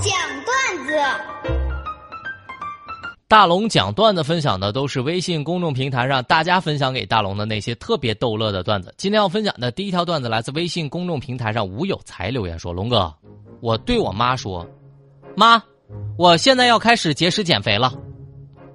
[0.00, 0.12] 讲
[0.44, 0.92] 段子。
[3.26, 8.94] 大龙讲段子分享的都是微信公众平台上大家分享给大龙的那些特别逗乐的段子。
[8.96, 13.12] 今天要分享的第一条段子来自微信公众平台上吴有才留言说：“龙哥，
[13.60, 14.66] 我对我妈说，
[15.36, 15.62] 妈，
[16.16, 17.92] 我现在要开始节食减肥了。”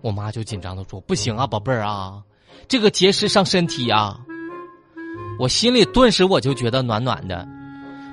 [0.01, 2.21] 我妈就紧张的说：“不行啊，宝贝儿啊，
[2.67, 4.19] 这个节食伤身体啊。”
[5.39, 7.47] 我心里顿时我就觉得暖暖的，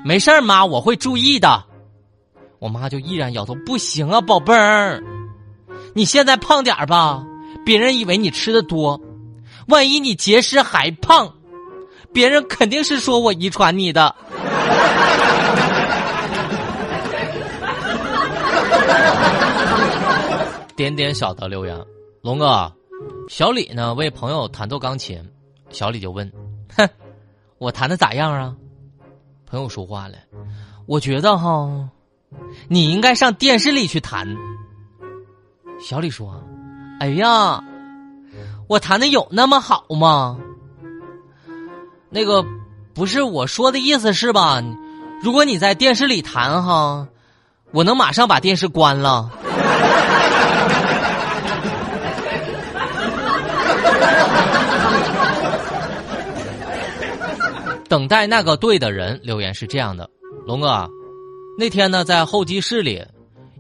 [0.05, 1.67] 没事儿妈，我会注意的。
[2.61, 5.03] 我妈就依然摇头：“不行啊，宝贝儿。”
[5.93, 7.27] 你现在胖点儿吧，
[7.65, 9.01] 别人以为你吃的多，
[9.67, 11.35] 万一你节食还胖，
[12.13, 14.15] 别人肯定是说我遗传你的。
[20.77, 21.79] 点点小的留言，
[22.23, 22.73] 龙哥，
[23.29, 25.23] 小李呢为朋友弹奏钢琴，
[25.71, 26.31] 小李就问
[26.77, 26.89] ：“哼，
[27.59, 28.55] 我弹的咋样啊？”
[29.45, 30.15] 朋友说话了
[30.87, 31.89] ：“我觉得哈，
[32.69, 34.37] 你应该上电视里去谈。”
[35.81, 36.45] 小李说
[37.01, 37.63] ：“哎呀，
[38.69, 40.37] 我谈的有那么好吗？
[42.11, 42.45] 那个
[42.93, 44.63] 不是我说的意思是吧？
[45.23, 47.09] 如果你在电视里谈哈，
[47.73, 49.31] 我能马上把电视关了。
[57.89, 60.09] ”等待那个对的人留言是这样的：
[60.47, 60.89] 龙哥，
[61.61, 63.05] 那天呢在候机室里，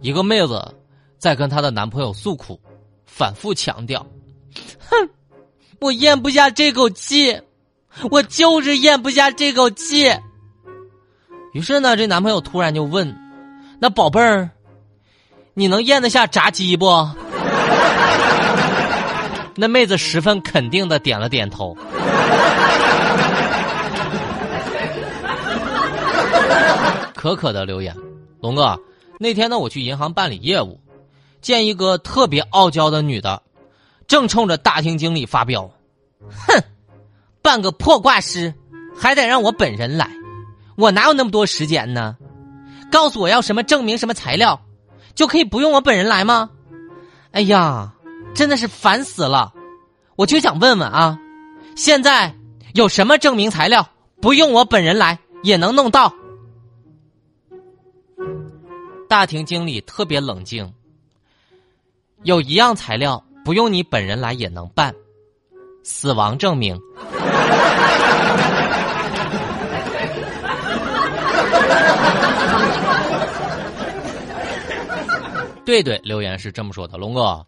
[0.00, 0.74] 一个妹子。
[1.18, 2.58] 在跟她的男朋友诉苦，
[3.04, 4.06] 反复强调
[4.88, 5.10] ：“哼，
[5.78, 7.38] 我咽不下这口气，
[8.10, 10.10] 我就是咽不下这口气。”
[11.52, 13.14] 于是呢，这男朋友突然就问
[13.78, 14.48] ：“那宝贝儿，
[15.52, 16.86] 你能咽得下炸鸡不？”
[19.56, 21.76] 那妹子十分肯定的点了点头。
[27.20, 27.94] 可可的留言：
[28.40, 28.80] 龙哥，
[29.18, 30.80] 那天呢，我去银行办理业务。
[31.42, 33.42] 见一个特别傲娇的女的，
[34.06, 35.70] 正冲着大厅经理发飙，
[36.30, 36.62] 哼，
[37.42, 38.54] 办个破挂失，
[38.96, 40.10] 还得让我本人来，
[40.76, 42.16] 我哪有那么多时间呢？
[42.90, 44.58] 告诉我要什么证明、什么材料，
[45.14, 46.48] 就可以不用我本人来吗？
[47.32, 47.92] 哎呀，
[48.34, 49.52] 真的是烦死了！
[50.16, 51.18] 我就想问问啊，
[51.76, 52.34] 现在
[52.72, 53.86] 有什么证明材料
[54.22, 56.14] 不用我本人来也能弄到？
[59.10, 60.72] 大厅经理特别冷静。
[62.22, 64.94] 有一样材料不用你本人来也能办，
[65.82, 66.80] 死亡证明。
[75.66, 77.44] 对对，留言是这么说的：龙哥，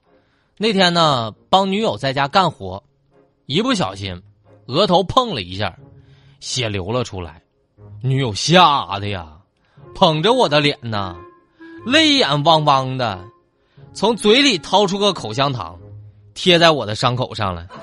[0.56, 2.82] 那天呢帮女友在家干活，
[3.46, 4.20] 一不小心
[4.66, 5.78] 额头碰了一下，
[6.40, 7.40] 血流了出来，
[8.02, 9.28] 女友吓得呀，
[9.94, 11.16] 捧着我的脸呐，
[11.84, 13.18] 泪眼汪汪的。
[13.92, 15.78] 从嘴里掏出个口香糖，
[16.34, 17.66] 贴在我的伤口上了。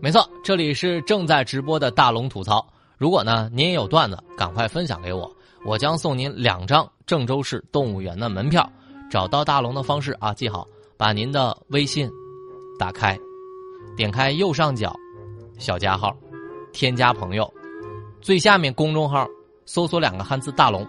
[0.00, 2.66] 没错，这里是正在直播的大龙吐槽。
[2.98, 5.30] 如果呢您也有段子，赶快分享给我，
[5.64, 8.68] 我将送您两张郑州市动物园的门票。
[9.10, 12.10] 找到大龙的方式啊，记好，把您的微信
[12.78, 13.16] 打开，
[13.96, 14.92] 点开右上角
[15.58, 16.16] 小加号，
[16.72, 17.52] 添加朋友。
[18.20, 19.26] 最下面公众号
[19.66, 20.86] 搜索两个汉字“大龙”，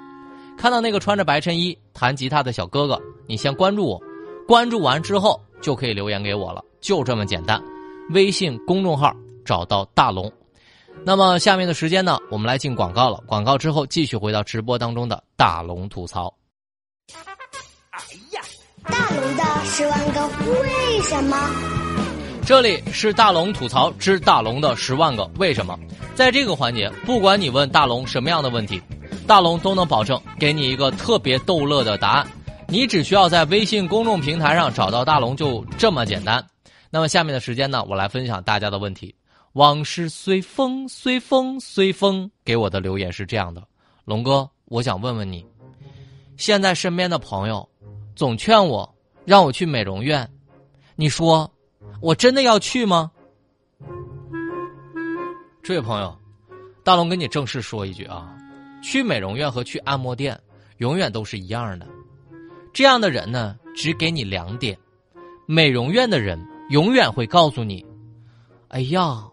[0.57, 4.01] 看到那个穿着白衬衣弹吉他的小哥哥，你先关注我，
[4.47, 7.61] 关注完之后就可以留言给我了，就这么简单。
[8.11, 10.31] 微信公众号找到大龙。
[11.03, 13.21] 那么下面的时间呢，我们来进广告了。
[13.27, 16.33] 广告之后继续回到直播当中的大龙吐槽。
[17.91, 17.99] 哎
[18.31, 18.41] 呀，
[18.83, 20.27] 大龙的十万个
[20.61, 21.84] 为什么？
[22.45, 25.75] 这里是大龙吐槽之大龙的十万个为什么。
[26.13, 28.79] 在这个环节，不管你问大龙什么样的问题，
[29.25, 32.27] 大龙都能保证给你一个特别逗乐的答案。
[32.67, 36.45] 你只需要在微信公众平台上找到大龙，就这么简单。
[36.91, 39.13] 那么下面的时间呢，我来分享大家的问题。
[39.53, 42.29] 往事随风，随风，随风。
[42.43, 43.63] 给我的留言是这样的：
[44.03, 45.43] 龙哥，我想问问你，
[46.37, 47.67] 现在身边的朋友
[48.15, 48.87] 总劝我
[49.25, 50.29] 让我去美容院，
[50.95, 51.51] 你说
[52.01, 53.11] 我真的要去吗？
[55.63, 56.15] 这位朋友，
[56.83, 58.35] 大龙跟你正式说一句啊，
[58.83, 60.39] 去美容院和去按摩店
[60.77, 61.87] 永远都是一样的。
[62.71, 64.77] 这样的人呢，只给你两点：
[65.47, 66.39] 美容院的人
[66.69, 67.83] 永远会告诉你，
[68.67, 69.23] 哎呀，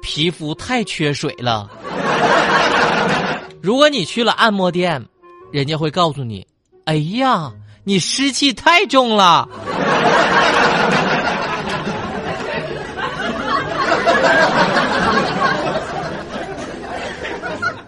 [0.00, 1.68] 皮肤太缺水了；
[3.60, 5.04] 如果你去了按摩店，
[5.50, 6.46] 人家会告诉你，
[6.84, 7.52] 哎呀，
[7.82, 9.48] 你湿气太重了。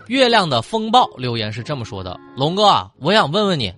[0.08, 3.72] 月亮的风暴留言是这么说的：“龙哥，我想问问你，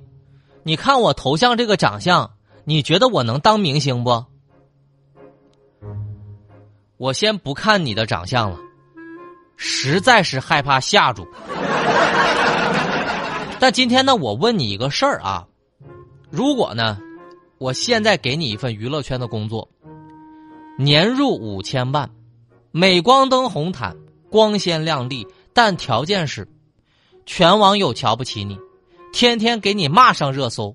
[0.63, 2.31] 你看我头像这个长相，
[2.65, 4.25] 你觉得我能当明星不？”
[6.97, 8.57] 我先不看你的长相了，
[9.57, 11.27] 实在是害怕吓住。
[13.59, 15.45] 但今天呢，我问你一个事儿啊，
[16.31, 16.97] 如果呢，
[17.59, 19.69] 我现在给你一份娱乐圈的工作，
[20.79, 22.09] 年入五千万，
[22.71, 23.97] 镁光灯红毯，
[24.31, 26.49] 光鲜亮丽，但条件是，
[27.27, 28.57] 全网友瞧不起你，
[29.13, 30.75] 天天给你骂上热搜，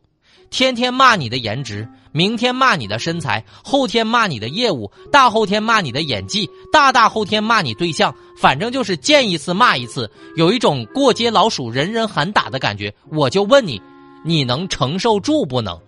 [0.49, 12.93] 天天骂你的颜值，明天骂你的身材，后天骂你的业务，大后天骂你的演技，大大后天骂你对象，反正就是见一次骂一次，有一种过街老鼠人人喊打的感觉。
[13.09, 13.81] 我就问你，
[14.23, 15.79] 你能承受住不能？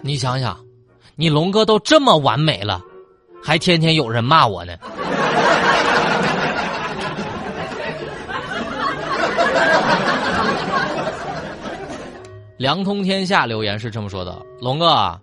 [0.00, 0.58] 你想想，
[1.20, 2.80] 你龙哥都这么完美了，
[3.42, 4.72] 还天天有人骂我呢。
[12.56, 15.20] 凉通天下留言是这么说的：“龙哥，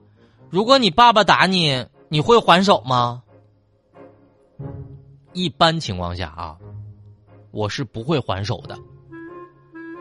[0.49, 3.21] 如果你爸爸打你，你会还手吗？”
[5.31, 6.57] 一般情况下啊，
[7.51, 8.77] 我是不会还手的，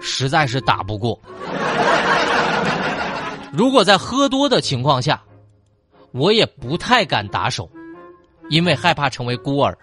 [0.02, 1.17] 实在是打不过。
[3.52, 5.23] 如果在喝多的情况下，
[6.14, 7.69] 我也不太敢打手，
[8.49, 9.76] 因为害怕成为孤儿。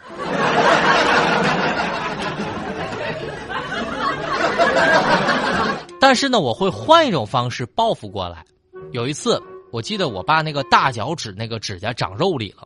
[5.99, 8.45] 但是呢，我会换一种方式报复过来。
[8.91, 9.41] 有一次，
[9.71, 12.65] 我记得我爸那个大脚趾那个指甲长肉里了，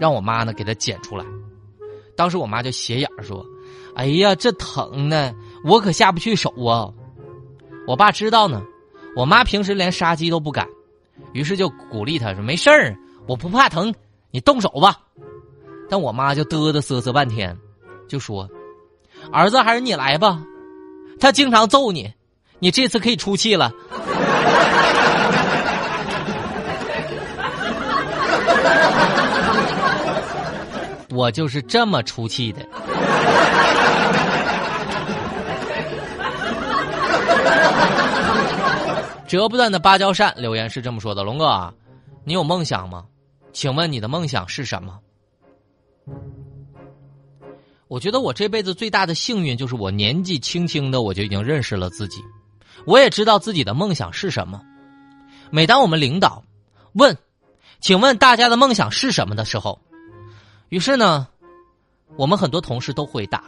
[0.00, 1.24] 让我妈呢给他剪出来。
[2.16, 3.46] 当时我妈就斜眼说
[3.94, 5.32] ：“哎呀，这疼呢，
[5.64, 6.90] 我可下不去手啊。”
[7.86, 8.60] 我爸知道呢，
[9.14, 10.68] 我妈平时连杀鸡都不敢，
[11.34, 12.96] 于是就鼓励他说：“没事儿，
[13.28, 13.94] 我不怕疼，
[14.30, 14.98] 你动手吧。”
[15.90, 17.54] 但我妈就嘚嘚瑟瑟半天，
[18.08, 18.48] 就说
[19.30, 20.42] ：“儿子，还是你来吧，
[21.20, 22.10] 他经常揍你。”
[22.60, 23.70] 你这次可以出气了，
[31.10, 32.66] 我就是这么出气的。
[39.26, 41.74] 折不断的芭蕉扇留言是这么说的：“龙哥啊，
[42.24, 43.06] 你有梦想吗？
[43.52, 44.98] 请问你的梦想是什么？”
[47.88, 52.22] 我觉得我这辈子最大的幸运就是我年纪轻轻的我就已经认识了自己。
[52.86, 54.60] 我也知道自己的梦想是什么。
[55.50, 56.42] 每当我们领导
[56.92, 57.16] 问
[57.80, 59.80] ：“请问大家的梦想是什么？”的时候，
[60.68, 61.28] 于是呢，
[62.16, 63.44] 我们很多同事都回答：“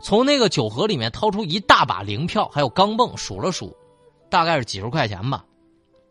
[0.00, 3.76] 从那个酒盒里面掏出一大把零票，还有钢镚，数了数，
[4.30, 5.44] 大概是几十块钱吧。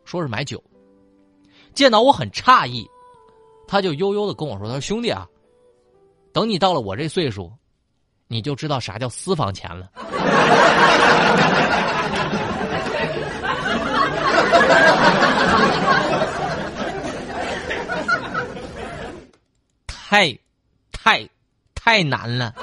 [0.05, 0.61] 说是买酒，
[1.73, 2.87] 见到我很诧异，
[3.67, 5.27] 他就悠悠的跟我说：“他说兄弟啊，
[6.31, 7.51] 等你到了我这岁数，
[8.27, 9.91] 你就知道啥叫私房钱了。
[19.87, 20.37] 太，
[20.91, 21.29] 太，
[21.75, 22.53] 太难了。”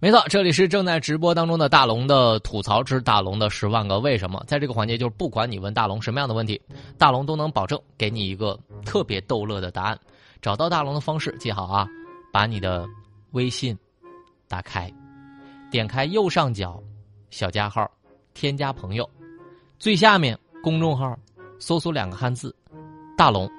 [0.00, 4.40] 没错，这里是正在直播当中的大龙的吐槽之大龙的十万个为什么。
[4.46, 6.60] 在这个环节，就是不管你问大龙什么样的问题，
[6.96, 9.98] 大龙都能保证给你一个特别逗乐的答案。
[10.40, 11.84] 找到大龙的方式，记好啊，
[12.32, 12.88] 把你的
[13.32, 13.76] 微信
[14.46, 14.92] 打开，
[15.70, 16.82] 点开右上角
[17.30, 17.90] 小加号，
[18.34, 19.08] 添加朋友，
[19.78, 21.18] 最下面公众号
[21.58, 22.54] 搜索两个汉字
[23.16, 23.50] “大龙”，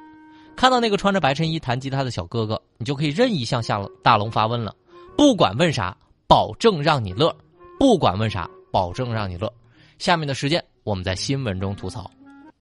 [0.55, 4.75] 看到那个穿着白衬衣弹吉他的小哥哥，你就可以任意向下大龙发问了，
[5.17, 5.95] 不管问啥。
[6.29, 7.35] 保证让你乐，
[7.79, 9.51] 不管问啥，保证让你乐。
[9.97, 12.07] 下面的时间，我们在新闻中吐槽。